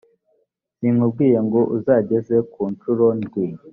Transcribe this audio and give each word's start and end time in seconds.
sinkubwiye 0.77 1.39
ngo 1.47 1.59
uzageze 1.75 2.35
ku 2.51 2.61
ncuro 2.73 3.05
ndwi. 3.19 3.45